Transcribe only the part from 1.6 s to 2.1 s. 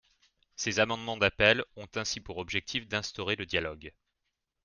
ont